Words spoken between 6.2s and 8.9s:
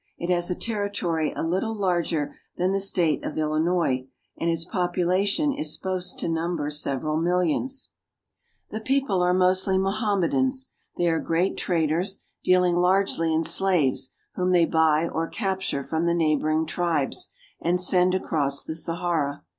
to number several millions. 1 68 AFRICA The